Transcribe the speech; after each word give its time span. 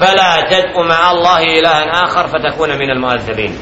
فلا 0.00 0.47
تدعو 0.49 0.83
مع 0.83 1.11
الله 1.11 1.59
إلها 1.59 2.03
آخر 2.03 2.27
فتكون 2.27 2.69
من 2.69 2.89
المؤذبين 2.91 3.53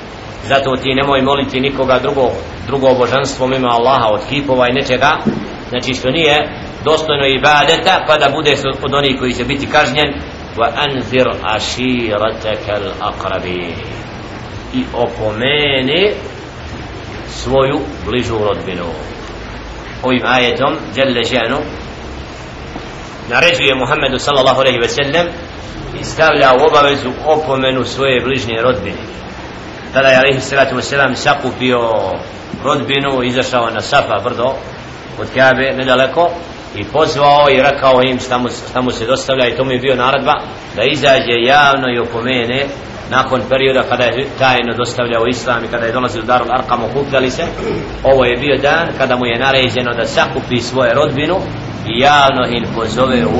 zato 0.47 0.75
ti 0.75 0.93
nemoj 0.93 1.21
moliti 1.21 1.59
nikoga 1.59 1.99
drugog 1.99 2.31
drugo 2.67 2.93
božanstvo 2.93 3.47
mimo 3.47 3.67
Allaha 3.67 4.07
od 4.07 4.21
kipova 4.29 4.67
i 4.69 4.73
nečega 4.73 5.11
znači 5.69 5.93
što 5.93 6.09
nije 6.09 6.49
dostojno 6.83 7.25
ibadeta 7.27 8.03
pa 8.07 8.17
da 8.17 8.29
bude 8.29 8.55
od 8.83 8.93
onih 8.93 9.19
koji 9.19 9.33
će 9.33 9.43
biti 9.43 9.69
kažnjen 9.69 10.13
wa 10.57 10.69
anzir 10.75 11.27
ashirataka 11.43 12.73
al-aqrabin 12.79 13.73
i 14.73 14.83
opomeni 14.93 16.11
svoju 17.27 17.79
bližu 18.05 18.37
rodbinu 18.37 18.85
ovim 20.03 20.21
ajetom 20.25 20.75
jelle 20.95 21.23
ženu 21.23 21.57
naređuje 23.29 23.75
Muhammedu 23.75 24.19
sallallahu 24.19 24.59
alaihi 24.61 24.79
ve 24.79 24.87
sellem 24.87 25.27
i 26.01 26.03
stavlja 26.03 26.53
u 26.53 26.67
obavezu 26.69 27.09
opomenu 27.25 27.85
svoje 27.85 28.21
bližnje 28.21 28.61
rodbine. 28.61 29.01
Tada 29.93 30.07
je 30.07 30.17
alaihi 30.17 30.41
sallatu 30.41 30.75
wasalam 30.75 31.15
sakupio 31.15 31.79
rodbinu 32.63 33.23
izašao 33.23 33.69
na 33.69 33.81
Safa 33.81 34.19
brdo 34.23 34.53
od 35.21 35.27
Kabe 35.35 35.73
nedaleko 35.77 36.29
i 36.75 36.83
pozvao 36.83 37.49
i 37.49 37.61
rekao 37.61 38.01
im 38.03 38.19
šta 38.19 38.37
mu, 38.37 38.49
šta 38.69 38.81
mu 38.81 38.91
se 38.91 39.05
dostavlja 39.05 39.47
i 39.47 39.55
to 39.57 39.65
mu 39.65 39.71
je 39.71 39.79
bio 39.79 39.95
naradba 39.95 40.33
da 40.75 40.83
izađe 40.83 41.33
javno 41.45 41.89
i 41.95 41.99
opomene 41.99 42.65
nakon 43.09 43.41
perioda 43.49 43.83
kada 43.83 44.03
je 44.03 44.27
tajno 44.39 44.73
dostavljao 44.77 45.27
islam 45.27 45.63
i 45.63 45.67
kada 45.67 45.85
je 45.85 45.91
dolazio 45.91 46.21
u 46.21 46.25
Darul 46.25 46.51
Arkam 46.51 46.83
okupljali 46.83 47.29
se. 47.29 47.43
Ovo 48.03 48.25
je 48.25 48.37
bio 48.37 48.57
dan 48.57 48.87
kada 48.97 49.15
mu 49.15 49.25
je 49.25 49.39
naređeno 49.39 49.93
da 49.93 50.05
sakupi 50.05 50.57
svoje 50.59 50.93
rodbinu 50.93 51.35
i 51.87 51.99
javno 51.99 52.45
im 52.57 52.65
pozove 52.75 53.25
u, 53.25 53.39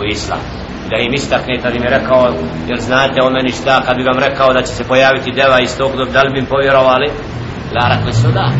u 0.00 0.04
islam 0.04 0.59
da 0.90 0.96
im 0.96 1.14
istakne 1.14 1.60
tad 1.62 1.74
im 1.76 1.82
je 1.82 1.90
rekao 1.90 2.34
jer 2.68 2.80
znate 2.80 3.18
o 3.22 3.30
meni 3.30 3.52
šta? 3.52 3.82
Kad 3.86 3.96
bi 3.96 4.02
vam 4.02 4.18
rekao 4.18 4.52
da 4.52 4.62
će 4.62 4.72
se 4.72 4.84
pojaviti 4.84 5.32
deva 5.32 5.60
iz 5.60 5.76
tog 5.78 5.90
da 6.12 6.22
li 6.22 6.32
bi 6.32 6.38
im 6.38 6.46
povjerovali? 6.46 7.08
La 7.74 7.84
rekli 7.94 8.12
su 8.12 8.28
da 8.28 8.50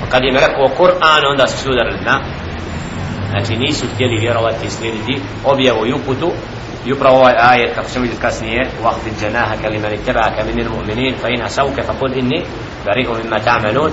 pa 0.00 0.06
kad 0.10 0.24
im 0.24 0.34
je 0.34 0.40
rekao 0.46 0.76
Kur'an 0.78 1.22
onda 1.30 1.46
su 1.46 1.56
sudarili 1.58 1.94
udarili 1.94 2.04
na. 2.04 2.20
Znači 3.30 3.56
nisu 3.56 3.86
htjeli 3.94 4.20
vjerovati 4.20 4.66
i 4.66 4.70
slijediti 4.70 5.20
objavu 5.44 5.86
i 5.86 5.92
uputu. 5.92 6.30
I 6.86 6.92
upravo 6.92 7.16
ovaj 7.16 7.34
ajet 7.38 7.74
kako 7.74 7.90
ćemo 7.90 8.02
vidjeti 8.02 8.22
kasnije 8.22 8.66
waqti 8.84 9.24
janaha 9.24 9.54
kaliman 9.62 9.92
ittaba'aka 9.92 10.44
min 10.46 10.66
al-mu'minin 10.66 11.14
fa 11.20 11.28
in 11.28 11.42
asawka 11.42 11.82
fa 11.82 11.92
qul 12.00 12.18
inni 12.18 12.42
bari'un 12.86 13.16
mimma 13.22 13.38
ta'malun 13.40 13.90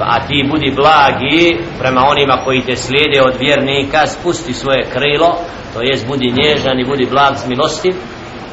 a 0.00 0.26
ti 0.26 0.48
budi 0.50 0.70
blagi 0.70 1.58
prema 1.78 2.00
onima 2.08 2.36
koji 2.44 2.60
te 2.62 2.76
slijede 2.76 3.22
od 3.22 3.34
vjernika 3.40 4.06
spusti 4.06 4.52
svoje 4.52 4.82
krilo 4.94 5.38
to 5.74 5.82
jest 5.82 6.06
budi 6.06 6.34
nježan 6.36 6.80
i 6.80 6.84
budi 6.84 7.06
blag 7.10 7.36
s 7.36 7.46
milosti 7.46 7.92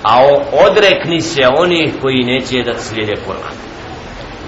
a 0.04 0.14
odrekni 0.70 1.22
se 1.22 1.48
onih 1.58 1.94
koji 2.02 2.24
neće 2.24 2.64
da 2.64 2.80
slijede 2.80 3.14
Kur'an. 3.28 3.56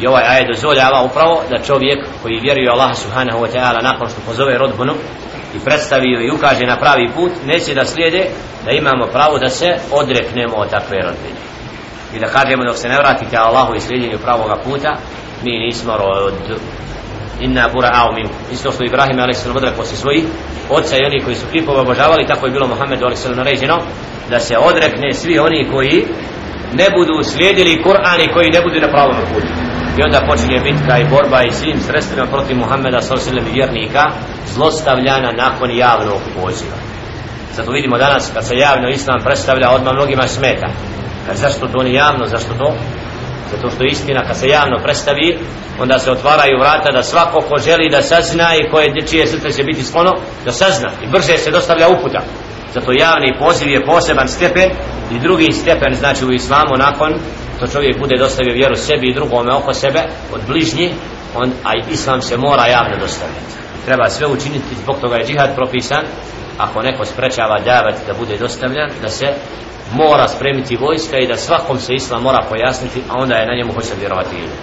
I 0.02 0.08
ovaj 0.08 0.24
ajed 0.28 0.48
dozvoljava 0.48 1.02
upravo 1.04 1.42
da 1.50 1.64
čovjek 1.64 2.00
koji 2.22 2.40
vjeruje 2.40 2.70
Allah 2.70 2.98
subhanahu 2.98 3.40
wa 3.40 3.50
ta'ala 3.54 3.84
nakon 3.84 4.10
što 4.10 4.22
pozove 4.26 4.58
rodbunu 4.58 4.94
i 5.56 5.60
predstavio 5.60 6.22
i 6.22 6.32
ukaže 6.32 6.66
na 6.66 6.78
pravi 6.78 7.10
put 7.16 7.32
neće 7.46 7.74
da 7.74 7.86
slijede 7.86 8.26
da 8.66 8.72
imamo 8.72 9.06
pravo 9.08 9.40
da 9.40 9.50
se 9.50 9.76
odreknemo 9.92 10.56
od 10.56 10.70
takve 10.70 10.98
rodbine. 10.98 11.40
I 12.16 12.20
da 12.20 12.28
kažemo 12.28 12.64
dok 12.64 12.78
se 12.78 12.90
ne 12.90 12.98
vratite 12.98 13.38
Allahu 13.38 13.76
i 13.76 13.80
slijedjenju 13.80 14.18
pravoga 14.18 14.56
puta 14.64 14.98
mi 15.44 15.60
nismo 15.60 15.98
rod 15.98 16.34
inna 17.42 17.70
bura'au 17.74 18.14
min 18.16 18.28
isto 18.52 18.72
što 18.72 18.84
Ibrahim 18.84 19.20
a.s. 19.20 19.46
odrekao 19.46 19.86
se 19.86 19.96
svoji 19.96 20.24
oca 20.70 20.98
i 20.98 21.06
oni 21.06 21.24
koji 21.24 21.36
su 21.36 21.46
kipova 21.52 21.82
obožavali 21.82 22.28
tako 22.28 22.46
je 22.46 22.52
bilo 22.52 22.68
Muhammedu 22.68 23.06
a.s. 23.06 23.26
naređeno 23.36 23.78
da 24.30 24.40
se 24.40 24.58
odrekne 24.58 25.14
svi 25.14 25.40
oni 25.40 25.68
koji 25.72 26.06
ne 26.74 26.88
budu 26.98 27.24
slijedili 27.24 27.84
Kur'an 27.84 28.20
i 28.22 28.34
koji 28.34 28.50
ne 28.50 28.62
budu 28.62 28.80
na 28.80 28.88
pravom 28.88 29.16
putu 29.34 29.48
i 29.98 30.04
onda 30.04 30.20
počinje 30.30 30.60
bitka 30.64 30.98
i 30.98 31.10
borba 31.10 31.44
i 31.44 31.52
svim 31.52 31.80
sredstvima 31.80 32.26
protiv 32.26 32.58
Muhammeda 32.58 33.02
s.a.v. 33.02 33.42
vjernika 33.54 34.04
zlostavljana 34.54 35.32
nakon 35.32 35.70
javnog 35.72 36.22
poziva 36.42 36.78
zato 37.56 37.72
vidimo 37.72 37.98
danas 37.98 38.32
kad 38.34 38.48
se 38.48 38.56
javno 38.56 38.90
islam 38.90 39.20
predstavlja 39.24 39.72
odmah 39.72 39.94
mnogima 39.94 40.28
smeta 40.28 40.68
kad 41.28 41.36
zašto 41.36 41.68
to 41.68 41.84
ni 41.84 41.94
javno, 41.94 42.26
zašto 42.26 42.54
to 42.54 42.74
zato 43.52 43.70
što 43.70 43.84
istina 43.84 44.22
kad 44.28 44.38
se 44.38 44.48
javno 44.48 44.78
predstavi 44.84 45.40
onda 45.80 46.00
se 46.00 46.12
otvaraju 46.12 46.60
vrata 46.60 46.92
da 46.92 47.04
svako 47.04 47.40
ko 47.42 47.56
želi 47.66 47.90
da 47.90 48.02
sazna 48.02 48.56
i 48.56 48.70
koje 48.72 49.08
čije 49.10 49.28
srce 49.28 49.50
će 49.52 49.64
biti 49.64 49.84
sklono 49.84 50.12
da 50.46 50.52
sazna. 50.52 50.90
I 51.04 51.08
brže 51.08 51.38
se 51.38 51.52
dostavlja 51.52 51.88
uputa. 51.90 52.22
Zato 52.74 52.92
javni 52.92 53.38
poziv 53.40 53.70
je 53.70 53.86
poseban 53.86 54.28
stepen 54.28 54.70
i 55.16 55.20
drugi 55.20 55.52
stepen 55.52 55.94
znači 55.94 56.26
u 56.26 56.32
islamu 56.32 56.74
nakon 56.78 57.14
to 57.60 57.68
čovjek 57.68 58.00
bude 58.00 58.16
dostavio 58.18 58.54
vjeru 58.54 58.76
sebi 58.76 59.10
i 59.10 59.14
drugome 59.14 59.54
oko 59.54 59.74
sebe 59.74 60.02
od 60.34 60.42
bližnji 60.48 60.92
on, 61.36 61.52
a 61.64 61.72
islam 61.92 62.22
se 62.22 62.38
mora 62.38 62.68
javno 62.68 62.98
dostaviti 63.00 63.56
treba 63.86 64.10
sve 64.10 64.28
učiniti 64.28 64.76
zbog 64.84 64.96
toga 65.02 65.16
je 65.16 65.26
džihad 65.26 65.56
propisan 65.56 66.04
ako 66.58 66.82
neko 66.82 67.06
sprečava 67.06 67.60
davet 67.60 67.96
da 68.08 68.14
bude 68.14 68.38
dostavljan 68.38 68.90
da 69.02 69.10
se 69.10 69.28
mora 69.94 70.28
spremiti 70.28 70.78
vojska 70.78 71.18
i 71.18 71.28
da 71.28 71.38
svakom 71.38 71.80
se 71.80 71.94
islam 71.94 72.24
mora 72.24 72.46
pojasniti 72.50 73.02
a 73.10 73.14
onda 73.18 73.36
je 73.36 73.48
na 73.48 73.56
njemu 73.56 73.74
hoće 73.74 73.94
vjerovati 74.00 74.36
ili 74.36 74.56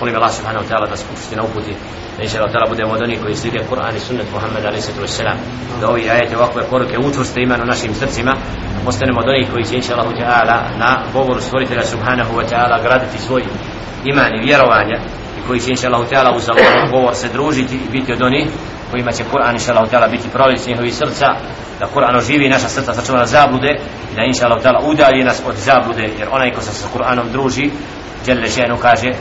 molim 0.00 0.16
Allah 0.16 0.32
subhanahu 0.32 0.64
wa 0.64 0.68
ta'ala 0.70 0.88
da 0.90 0.96
spusti 0.96 1.36
na 1.36 1.42
uputi 1.42 1.74
da 2.16 2.22
inša 2.22 2.38
Allah 2.38 2.52
ta'ala 2.52 2.68
budemo 2.68 2.92
od 2.92 3.02
onih 3.02 3.20
koji 3.22 3.36
slijede 3.36 3.66
Kur'an 3.70 3.96
i 3.96 4.00
sunnet 4.00 4.26
Muhammed 4.32 4.64
a.s. 4.64 5.22
da 5.80 5.90
ovi 5.90 6.10
ajete 6.10 6.36
ovakve 6.36 6.62
poruke 6.70 6.98
učvrste 6.98 7.42
imenu 7.42 7.64
našim 7.64 7.94
srcima 7.94 8.32
da 8.74 8.84
postanemo 8.84 9.20
od 9.20 9.28
onih 9.28 9.48
koji 9.52 9.64
će 9.64 9.76
inša 9.76 9.94
Allah 9.94 10.06
ta'ala 10.20 10.58
na 10.78 11.02
govoru 11.12 11.40
stvoritelja 11.40 11.84
subhanahu 11.84 12.32
wa 12.38 12.44
ta'ala 12.50 12.82
graditi 12.82 13.18
svoj 13.18 13.42
iman 14.04 14.34
i 14.34 14.44
vjerovanje 14.46 14.96
i 15.39 15.47
koji 15.47 15.59
će 15.59 15.71
inša 15.71 15.87
Allah 15.87 16.09
ta'ala 16.09 16.35
uz 16.35 16.49
Allah 16.49 16.91
govor 16.91 17.15
se 17.15 17.29
družiti 17.29 17.75
i 17.75 17.91
biti 17.91 18.13
od 18.13 18.21
onih 18.21 18.47
kojima 18.91 19.11
će 19.11 19.23
Kur'an 19.31 19.53
inša 19.53 19.71
Allah 19.73 19.91
ta'ala 19.91 20.11
biti 20.11 20.29
prolic 20.29 20.67
njihovi 20.67 20.91
srca 20.91 21.25
da 21.79 21.85
Kur'an 21.93 22.17
oživi 22.17 22.49
naša 22.49 22.69
srca 22.69 22.93
sačuva 22.93 23.25
zablude 23.25 23.71
i 24.11 24.15
da 24.15 24.23
inša 24.23 24.45
Allah 24.45 24.63
ta'ala 24.63 24.79
udalji 24.83 25.23
nas 25.23 25.41
od 25.47 25.55
zablude 25.55 26.09
jer 26.19 26.27
onaj 26.31 26.51
ko 26.51 26.61
se 26.61 26.73
sa 26.73 26.87
Kur'anom 26.93 27.31
druži 27.31 27.69
Jelle 28.27 28.47
še'nu 28.47 28.77
kaže 28.81 29.11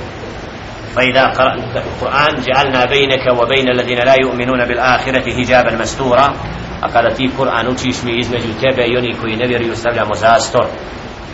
فإذا 0.95 1.25
قرأت 1.25 1.77
القرآن 1.77 2.43
جعلنا 2.47 2.84
بينك 2.84 3.41
وبين 3.41 3.69
الذين 3.69 3.99
لا 3.99 4.15
يؤمنون 4.21 4.65
بالآخرة 4.65 5.33
حجابا 5.37 5.77
مستورا 5.77 6.34
أقال 6.83 7.15
تي 7.15 7.31
قرآن 7.39 7.67
učiš 7.69 8.03
mi 8.03 8.19
između 8.19 8.49
tebe 8.61 8.84
i 8.87 8.97
oni 8.97 9.15
koji 9.21 9.37
ne 9.37 9.47
vjeruju 9.47 9.77
stavljamo 9.77 10.15
zastor 10.15 10.67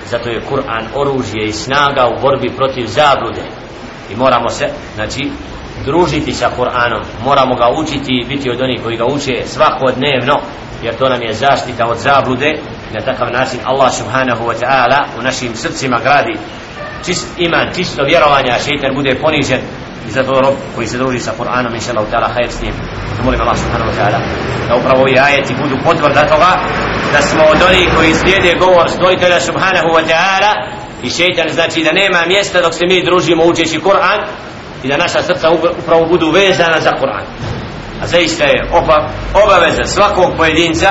zato 0.06 0.28
je 0.28 0.40
Kur'an 0.50 0.84
oružje 0.94 1.44
i 1.44 1.52
snaga 1.52 2.06
u 2.06 2.20
borbi 2.20 2.48
protiv 2.56 2.86
zablude 2.86 3.42
i 4.11 4.15
moramo 4.15 4.49
se 4.49 4.69
znači 4.95 5.31
družiti 5.85 6.33
sa 6.33 6.49
Kur'anom 6.57 7.03
moramo 7.23 7.55
ga 7.55 7.69
učiti 7.81 8.21
i 8.21 8.27
biti 8.27 8.49
od 8.49 8.61
onih 8.61 8.81
koji 8.83 8.97
ga 8.97 9.05
uče 9.05 9.43
svakodnevno 9.45 10.35
jer 10.83 10.95
to 10.95 11.09
nam 11.09 11.21
je 11.21 11.33
zaštita 11.33 11.87
od 11.87 11.97
zablude 11.97 12.51
na 12.93 13.01
takav 13.01 13.31
način 13.31 13.59
Allah 13.63 13.93
subhanahu 13.93 14.43
wa 14.45 14.55
ta'ala 14.61 14.99
u 15.19 15.21
našim 15.21 15.55
srcima 15.55 15.99
gradi 16.03 16.37
čist 17.05 17.27
iman, 17.37 17.67
čisto 17.75 18.03
vjerovanje, 18.03 18.51
a 18.51 18.59
šeitan 18.59 18.95
bude 18.95 19.15
ponižen 19.21 19.61
i 20.07 20.11
zato 20.11 20.41
rob 20.41 20.55
koji 20.75 20.87
se 20.87 20.97
druži 20.97 21.19
sa 21.19 21.31
Kur'anom, 21.39 21.73
inša 21.73 21.91
Allah, 21.91 22.09
ta'ala, 22.11 22.29
hajr 22.35 22.51
s 22.51 22.61
njim. 22.61 22.73
Molim 23.23 23.41
Allah 23.41 23.57
subhanahu 23.57 23.91
wa 23.91 23.95
ta'ala 23.99 24.19
da 24.67 24.75
upravo 24.75 25.01
ovi 25.01 25.19
ajeti 25.19 25.55
budu 25.61 25.75
potvrda 25.83 26.21
toga 26.33 26.51
da 27.13 27.21
smo 27.21 27.43
od 27.43 27.59
onih 27.69 27.89
koji 27.97 28.13
slijede 28.13 28.59
govor 28.59 28.89
stojitelja 28.89 29.39
subhanahu 29.39 29.89
wa 29.97 30.03
ta'ala 30.09 30.51
i 31.05 31.09
šeitan 31.09 31.49
znači 31.49 31.83
da 31.83 31.91
nema 31.91 32.25
mjesta 32.27 32.61
dok 32.61 32.73
se 32.73 32.85
mi 32.85 33.05
družimo 33.05 33.43
učeći 33.45 33.79
Kur'an 33.79 34.19
i 34.83 34.87
da 34.87 34.97
naša 34.97 35.23
srca 35.23 35.49
upravo 35.81 36.05
budu 36.05 36.31
vezana 36.31 36.81
za 36.81 36.91
Kur'an. 36.91 37.25
A 38.01 38.07
zaista 38.07 38.43
je 38.43 38.69
opa, 38.71 39.09
obaveza 39.43 39.83
svakog 39.83 40.37
pojedinca 40.37 40.89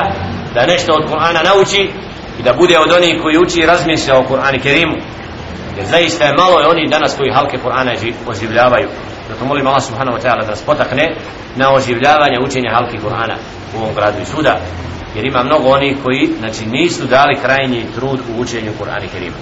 da 0.54 0.66
nešto 0.66 0.92
od 0.92 1.10
Kur'ana 1.10 1.44
nauči 1.44 1.90
i 2.38 2.42
da 2.42 2.52
bude 2.52 2.78
od 2.78 2.92
onih 2.92 3.22
koji 3.22 3.38
uči 3.38 3.60
i 3.60 3.66
razmišlja 3.66 4.18
o 4.18 4.24
Kur'ani 4.30 4.62
Kerimu. 4.62 4.96
Jer 5.76 5.86
zaista 5.86 6.24
je 6.24 6.34
malo 6.34 6.60
je 6.60 6.68
oni 6.68 6.88
danas 6.88 7.16
koji 7.16 7.32
halke 7.32 7.58
Kur'ana 7.64 8.12
oživljavaju. 8.26 8.88
Zato 9.28 9.44
molim 9.44 9.66
Allah 9.66 9.82
subhanahu 9.82 10.18
wa 10.18 10.22
ta'ala 10.22 10.42
da 10.44 10.50
nas 10.50 10.62
potakne 10.62 11.16
na 11.56 11.72
oživljavanje 11.72 12.38
učenja 12.46 12.70
halke 12.74 12.98
Kur'ana 12.98 13.36
u 13.74 13.82
ovom 13.82 13.94
gradu 13.94 14.18
i 14.22 14.24
suda 14.24 14.60
jer 15.14 15.26
ima 15.26 15.42
mnogo 15.42 15.68
onih 15.68 15.96
koji 16.04 16.28
znači 16.38 16.66
nisu 16.66 17.04
dali 17.06 17.38
krajnji 17.42 17.86
trud 17.94 18.20
u 18.36 18.40
učenju 18.40 18.72
Kur'ana 18.80 19.04
i 19.04 19.08
Kerima. 19.08 19.36